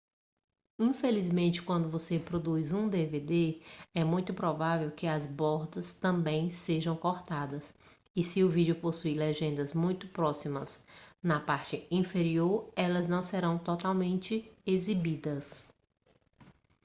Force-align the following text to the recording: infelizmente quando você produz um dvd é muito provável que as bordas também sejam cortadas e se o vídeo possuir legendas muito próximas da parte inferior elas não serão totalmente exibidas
infelizmente 0.79 1.61
quando 1.61 1.87
você 1.87 2.17
produz 2.17 2.71
um 2.73 2.89
dvd 2.89 3.61
é 3.93 4.03
muito 4.03 4.33
provável 4.33 4.89
que 4.89 5.05
as 5.05 5.27
bordas 5.27 5.93
também 5.93 6.49
sejam 6.49 6.97
cortadas 6.97 7.71
e 8.15 8.23
se 8.23 8.43
o 8.43 8.49
vídeo 8.49 8.73
possuir 8.81 9.15
legendas 9.15 9.73
muito 9.73 10.07
próximas 10.07 10.83
da 11.21 11.39
parte 11.39 11.85
inferior 11.91 12.73
elas 12.75 13.05
não 13.05 13.21
serão 13.21 13.59
totalmente 13.59 14.51
exibidas 14.65 15.71